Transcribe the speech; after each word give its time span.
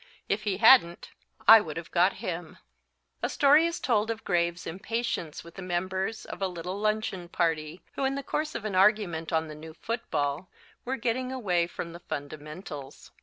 If 0.27 0.45
he 0.45 0.57
hadn't 0.57 1.11
I 1.47 1.61
would 1.61 1.77
have 1.77 1.91
got 1.91 2.13
him." 2.13 2.57
A 3.21 3.29
story 3.29 3.67
is 3.67 3.79
told 3.79 4.09
of 4.09 4.23
Graves' 4.23 4.65
impatience 4.65 5.43
with 5.43 5.53
the 5.53 5.61
members 5.61 6.25
of 6.25 6.41
a 6.41 6.47
little 6.47 6.79
luncheon 6.79 7.29
party, 7.29 7.83
who 7.93 8.03
in 8.03 8.15
the 8.15 8.23
course 8.23 8.55
of 8.55 8.65
an 8.65 8.73
argument 8.73 9.31
on 9.31 9.47
the 9.47 9.53
new 9.53 9.75
football, 9.75 10.49
were 10.85 10.97
getting 10.97 11.31
away 11.31 11.67
from 11.67 11.93
the 11.93 11.99
fundamentals. 11.99 13.11